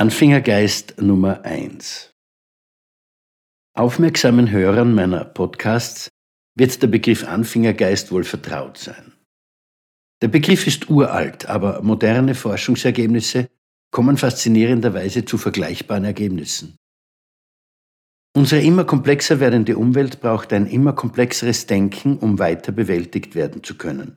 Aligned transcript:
Anfängergeist 0.00 1.02
Nummer 1.02 1.44
1 1.44 2.10
Aufmerksamen 3.74 4.50
Hörern 4.50 4.94
meiner 4.94 5.26
Podcasts 5.26 6.08
wird 6.56 6.80
der 6.80 6.86
Begriff 6.86 7.28
Anfängergeist 7.28 8.10
wohl 8.10 8.24
vertraut 8.24 8.78
sein. 8.78 9.12
Der 10.22 10.28
Begriff 10.28 10.66
ist 10.66 10.88
uralt, 10.88 11.44
aber 11.50 11.82
moderne 11.82 12.34
Forschungsergebnisse 12.34 13.50
kommen 13.90 14.16
faszinierenderweise 14.16 15.26
zu 15.26 15.36
vergleichbaren 15.36 16.04
Ergebnissen. 16.04 16.78
Unsere 18.34 18.62
immer 18.62 18.84
komplexer 18.84 19.38
werdende 19.38 19.76
Umwelt 19.76 20.22
braucht 20.22 20.54
ein 20.54 20.66
immer 20.66 20.94
komplexeres 20.94 21.66
Denken, 21.66 22.16
um 22.16 22.38
weiter 22.38 22.72
bewältigt 22.72 23.34
werden 23.34 23.62
zu 23.62 23.76
können. 23.76 24.16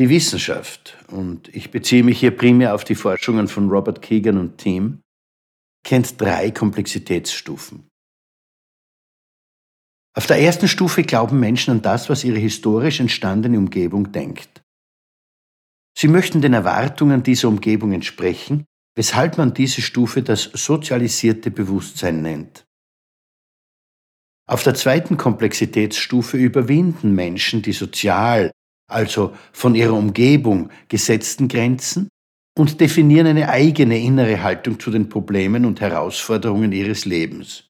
Die 0.00 0.08
Wissenschaft, 0.08 0.96
und 1.08 1.54
ich 1.54 1.70
beziehe 1.70 2.02
mich 2.02 2.20
hier 2.20 2.34
primär 2.34 2.74
auf 2.74 2.84
die 2.84 2.94
Forschungen 2.94 3.48
von 3.48 3.68
Robert 3.68 4.00
Keegan 4.00 4.38
und 4.38 4.56
Team, 4.56 5.02
kennt 5.84 6.18
drei 6.18 6.50
Komplexitätsstufen. 6.50 7.86
Auf 10.16 10.26
der 10.26 10.40
ersten 10.40 10.68
Stufe 10.68 11.02
glauben 11.02 11.38
Menschen 11.38 11.72
an 11.72 11.82
das, 11.82 12.08
was 12.08 12.24
ihre 12.24 12.38
historisch 12.38 12.98
entstandene 12.98 13.58
Umgebung 13.58 14.10
denkt. 14.10 14.62
Sie 15.94 16.08
möchten 16.08 16.40
den 16.40 16.54
Erwartungen 16.54 17.22
dieser 17.22 17.48
Umgebung 17.48 17.92
entsprechen, 17.92 18.64
weshalb 18.96 19.36
man 19.36 19.52
diese 19.52 19.82
Stufe 19.82 20.22
das 20.22 20.44
sozialisierte 20.44 21.50
Bewusstsein 21.50 22.22
nennt. 22.22 22.64
Auf 24.48 24.62
der 24.62 24.74
zweiten 24.74 25.18
Komplexitätsstufe 25.18 26.38
überwinden 26.38 27.14
Menschen 27.14 27.60
die 27.60 27.72
sozial 27.72 28.50
also 28.90 29.34
von 29.52 29.74
ihrer 29.74 29.94
Umgebung 29.94 30.70
gesetzten 30.88 31.48
Grenzen 31.48 32.08
und 32.58 32.80
definieren 32.80 33.26
eine 33.26 33.48
eigene 33.48 33.98
innere 33.98 34.42
Haltung 34.42 34.78
zu 34.78 34.90
den 34.90 35.08
Problemen 35.08 35.64
und 35.64 35.80
Herausforderungen 35.80 36.72
ihres 36.72 37.04
Lebens. 37.04 37.68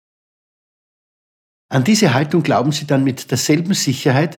An 1.68 1.84
diese 1.84 2.14
Haltung 2.14 2.42
glauben 2.42 2.72
sie 2.72 2.86
dann 2.86 3.04
mit 3.04 3.30
derselben 3.30 3.74
Sicherheit, 3.74 4.34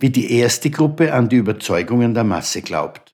wie 0.00 0.10
die 0.10 0.30
erste 0.30 0.70
Gruppe 0.70 1.12
an 1.12 1.28
die 1.28 1.36
Überzeugungen 1.36 2.14
der 2.14 2.24
Masse 2.24 2.62
glaubt. 2.62 3.12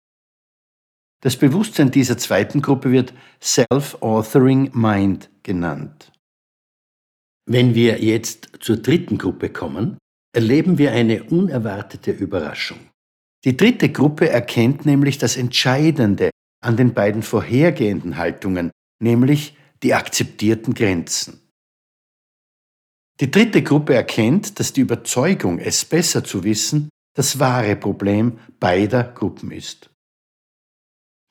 Das 1.23 1.37
Bewusstsein 1.37 1.91
dieser 1.91 2.19
zweiten 2.19 2.61
Gruppe 2.61 2.91
wird 2.91 3.15
Self-Authoring 3.41 4.73
Mind 4.75 5.31
genannt. 5.43 6.13
Wenn 7.47 7.75
wir 7.75 8.03
jetzt 8.03 8.51
zur 8.61 8.77
dritten 8.77 9.19
Gruppe 9.19 9.49
kommen, 9.49 9.99
erleben 10.35 10.79
wir 10.79 10.93
eine 10.93 11.23
unerwartete 11.25 12.11
Überraschung. 12.11 12.79
Die 13.45 13.57
dritte 13.57 13.91
Gruppe 13.91 14.29
erkennt 14.29 14.87
nämlich 14.87 15.19
das 15.19 15.37
Entscheidende 15.37 16.31
an 16.63 16.77
den 16.77 16.95
beiden 16.95 17.23
vorhergehenden 17.23 18.17
Haltungen, 18.17 18.71
nämlich 19.01 19.57
die 19.83 19.95
akzeptierten 19.95 20.75
Grenzen. 20.75 21.41
Die 23.21 23.31
dritte 23.31 23.63
Gruppe 23.63 23.95
erkennt, 23.95 24.59
dass 24.59 24.73
die 24.73 24.81
Überzeugung, 24.81 25.59
es 25.59 25.85
besser 25.85 26.25
zu 26.25 26.45
wissen, 26.45 26.89
das 27.15 27.39
wahre 27.39 27.77
Problem 27.77 28.39
beider 28.59 29.05
Gruppen 29.05 29.51
ist. 29.51 29.91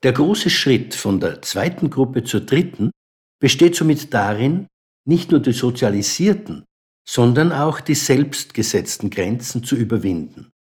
Der 0.04 0.14
große 0.14 0.50
Schritt 0.50 0.96
von 0.96 1.20
der 1.20 1.42
zweiten 1.42 1.90
Gruppe 1.90 2.24
zur 2.24 2.42
dritten 2.42 2.92
besteht 3.40 3.76
somit 3.76 4.14
darin, 4.14 4.68
nicht 5.08 5.32
nur 5.32 5.40
die 5.40 5.54
sozialisierten, 5.54 6.66
sondern 7.08 7.52
auch 7.52 7.80
die 7.82 7.96
selbstgesetzten 7.96 9.10
Grenzen 9.10 9.64
zu 9.64 9.76
überwinden. 9.76 10.52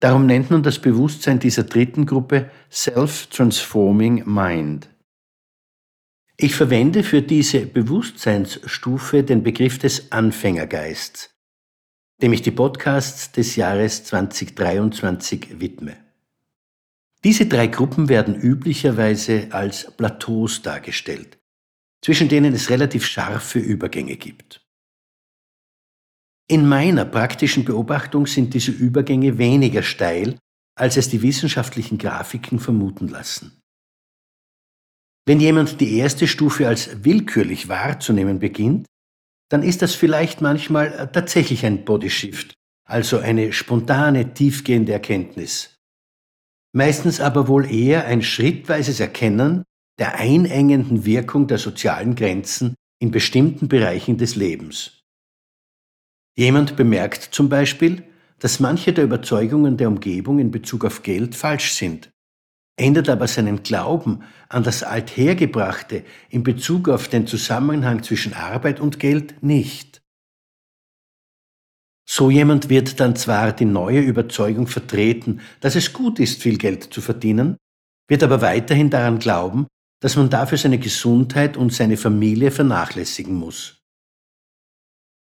Darum 0.00 0.26
nennt 0.26 0.50
man 0.50 0.62
das 0.62 0.78
Bewusstsein 0.78 1.40
dieser 1.40 1.64
dritten 1.64 2.06
Gruppe 2.06 2.50
Self-Transforming 2.70 4.24
Mind. 4.26 4.88
Ich 6.36 6.54
verwende 6.54 7.02
für 7.02 7.20
diese 7.20 7.66
Bewusstseinsstufe 7.66 9.24
den 9.24 9.42
Begriff 9.42 9.78
des 9.78 10.12
Anfängergeists, 10.12 11.34
dem 12.22 12.32
ich 12.32 12.42
die 12.42 12.52
Podcasts 12.52 13.32
des 13.32 13.56
Jahres 13.56 14.04
2023 14.04 15.58
widme. 15.58 15.96
Diese 17.24 17.46
drei 17.46 17.66
Gruppen 17.66 18.08
werden 18.08 18.36
üblicherweise 18.36 19.48
als 19.50 19.90
Plateaus 19.96 20.62
dargestellt, 20.62 21.38
zwischen 22.00 22.28
denen 22.28 22.54
es 22.54 22.70
relativ 22.70 23.04
scharfe 23.04 23.58
Übergänge 23.58 24.16
gibt. 24.16 24.67
In 26.50 26.66
meiner 26.66 27.04
praktischen 27.04 27.66
Beobachtung 27.66 28.26
sind 28.26 28.54
diese 28.54 28.70
Übergänge 28.70 29.36
weniger 29.36 29.82
steil, 29.82 30.38
als 30.78 30.96
es 30.96 31.10
die 31.10 31.20
wissenschaftlichen 31.20 31.98
Grafiken 31.98 32.58
vermuten 32.58 33.08
lassen. 33.08 33.60
Wenn 35.26 35.40
jemand 35.40 35.78
die 35.82 35.98
erste 35.98 36.26
Stufe 36.26 36.66
als 36.66 37.04
willkürlich 37.04 37.68
wahrzunehmen 37.68 38.38
beginnt, 38.38 38.86
dann 39.50 39.62
ist 39.62 39.82
das 39.82 39.94
vielleicht 39.94 40.40
manchmal 40.40 41.10
tatsächlich 41.12 41.66
ein 41.66 41.84
Bodyshift, 41.84 42.54
also 42.88 43.18
eine 43.18 43.52
spontane, 43.52 44.32
tiefgehende 44.32 44.92
Erkenntnis. 44.92 45.76
Meistens 46.74 47.20
aber 47.20 47.46
wohl 47.48 47.70
eher 47.70 48.06
ein 48.06 48.22
schrittweises 48.22 49.00
Erkennen 49.00 49.64
der 49.98 50.14
einengenden 50.14 51.04
Wirkung 51.04 51.46
der 51.46 51.58
sozialen 51.58 52.14
Grenzen 52.14 52.74
in 53.00 53.10
bestimmten 53.10 53.68
Bereichen 53.68 54.16
des 54.16 54.34
Lebens. 54.34 54.97
Jemand 56.38 56.76
bemerkt 56.76 57.24
zum 57.32 57.48
Beispiel, 57.48 58.04
dass 58.38 58.60
manche 58.60 58.92
der 58.92 59.02
Überzeugungen 59.02 59.76
der 59.76 59.88
Umgebung 59.88 60.38
in 60.38 60.52
Bezug 60.52 60.84
auf 60.84 61.02
Geld 61.02 61.34
falsch 61.34 61.72
sind, 61.72 62.10
ändert 62.76 63.08
aber 63.08 63.26
seinen 63.26 63.64
Glauben 63.64 64.22
an 64.48 64.62
das 64.62 64.84
Althergebrachte 64.84 66.04
in 66.30 66.44
Bezug 66.44 66.88
auf 66.90 67.08
den 67.08 67.26
Zusammenhang 67.26 68.04
zwischen 68.04 68.34
Arbeit 68.34 68.78
und 68.78 69.00
Geld 69.00 69.42
nicht. 69.42 70.00
So 72.08 72.30
jemand 72.30 72.68
wird 72.68 73.00
dann 73.00 73.16
zwar 73.16 73.52
die 73.52 73.64
neue 73.64 74.00
Überzeugung 74.00 74.68
vertreten, 74.68 75.40
dass 75.58 75.74
es 75.74 75.92
gut 75.92 76.20
ist, 76.20 76.40
viel 76.40 76.56
Geld 76.56 76.84
zu 76.84 77.00
verdienen, 77.00 77.56
wird 78.08 78.22
aber 78.22 78.42
weiterhin 78.42 78.90
daran 78.90 79.18
glauben, 79.18 79.66
dass 80.00 80.14
man 80.14 80.30
dafür 80.30 80.56
seine 80.56 80.78
Gesundheit 80.78 81.56
und 81.56 81.72
seine 81.72 81.96
Familie 81.96 82.52
vernachlässigen 82.52 83.34
muss. 83.34 83.77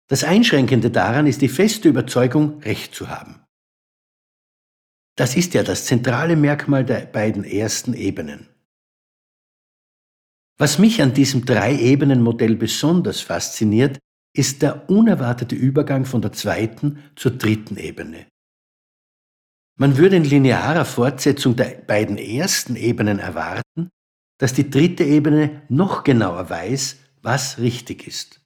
Das 0.08 0.24
Einschränkende 0.24 0.92
daran 0.92 1.26
ist 1.26 1.42
die 1.42 1.50
feste 1.50 1.90
Überzeugung, 1.90 2.60
Recht 2.60 2.94
zu 2.94 3.10
haben. 3.10 3.44
Das 5.16 5.36
ist 5.36 5.54
ja 5.54 5.64
das 5.64 5.86
zentrale 5.86 6.36
Merkmal 6.36 6.86
der 6.86 7.06
beiden 7.06 7.44
ersten 7.44 7.94
Ebenen. 7.94 8.48
Was 10.58 10.78
mich 10.78 11.02
an 11.02 11.14
diesem 11.14 11.46
Drei-Ebenen-Modell 11.46 12.56
besonders 12.56 13.22
fasziniert, 13.22 14.00
ist 14.34 14.62
der 14.62 14.90
unerwartete 14.90 15.56
Übergang 15.56 16.06
von 16.06 16.22
der 16.22 16.34
zweiten 16.34 17.00
zur 17.16 17.32
dritten 17.32 17.78
Ebene. 17.78 18.28
Man 19.78 19.98
würde 19.98 20.18
in 20.18 20.24
linearer 20.24 20.86
Fortsetzung 20.86 21.56
der 21.56 21.82
beiden 21.86 22.18
ersten 22.18 22.76
Ebenen 22.76 23.20
erwarten, 23.20 23.90
dass 24.38 24.54
die 24.54 24.70
dritte 24.70 25.04
Ebene 25.04 25.64
noch 25.70 26.04
genauer 26.04 26.50
weiß, 26.50 26.98
was 27.22 27.58
richtig 27.58 28.08
ist. 28.08 28.45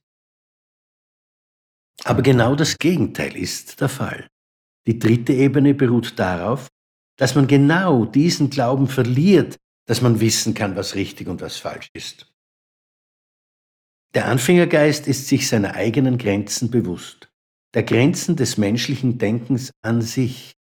Aber 2.05 2.21
genau 2.21 2.55
das 2.55 2.77
Gegenteil 2.77 3.35
ist 3.35 3.81
der 3.81 3.89
Fall. 3.89 4.27
Die 4.87 4.99
dritte 4.99 5.33
Ebene 5.33 5.73
beruht 5.73 6.17
darauf, 6.17 6.67
dass 7.17 7.35
man 7.35 7.47
genau 7.47 8.05
diesen 8.05 8.49
Glauben 8.49 8.87
verliert, 8.87 9.57
dass 9.87 10.01
man 10.01 10.19
wissen 10.19 10.53
kann, 10.53 10.75
was 10.75 10.95
richtig 10.95 11.27
und 11.27 11.41
was 11.41 11.57
falsch 11.57 11.89
ist. 11.93 12.31
Der 14.15 14.27
Anfängergeist 14.27 15.07
ist 15.07 15.27
sich 15.27 15.47
seiner 15.47 15.75
eigenen 15.75 16.17
Grenzen 16.17 16.71
bewusst, 16.71 17.29
der 17.75 17.83
Grenzen 17.83 18.35
des 18.35 18.57
menschlichen 18.57 19.17
Denkens 19.17 19.71
an 19.83 20.01
sich. 20.01 20.53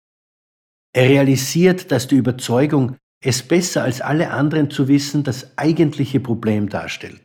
Er 0.93 1.09
realisiert, 1.09 1.91
dass 1.93 2.09
die 2.09 2.17
Überzeugung, 2.17 2.97
es 3.25 3.43
besser 3.43 3.83
als 3.83 4.01
alle 4.01 4.31
anderen 4.31 4.71
zu 4.71 4.89
wissen, 4.89 5.25
das 5.25 5.57
eigentliche 5.57 6.21
Problem 6.21 6.69
darstellt. 6.69 7.25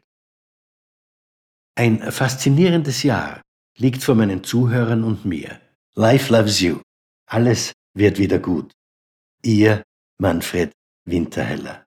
Ein 1.76 2.12
faszinierendes 2.12 3.04
Jahr, 3.04 3.42
liegt 3.78 4.04
vor 4.04 4.16
meinen 4.16 4.44
Zuhörern 4.44 5.04
und 5.04 5.26
mir. 5.26 5.60
Life 5.96 6.32
loves 6.34 6.60
you. 6.60 6.82
Alles 7.28 7.74
wird 7.94 8.18
wieder 8.18 8.40
gut. 8.40 8.74
Ihr 9.44 9.84
Manfred 10.20 10.72
Winterheller. 11.06 11.86